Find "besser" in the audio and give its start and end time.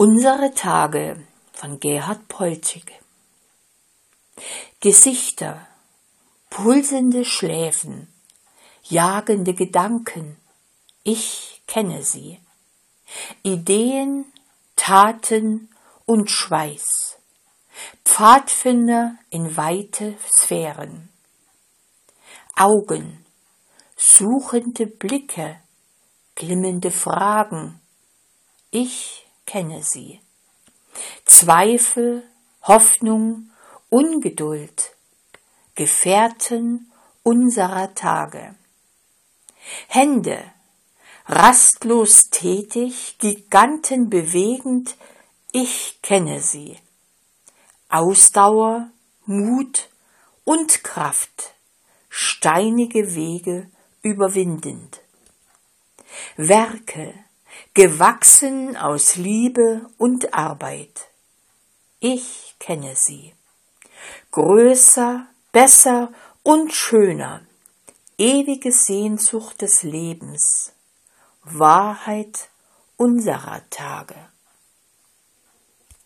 65.52-66.12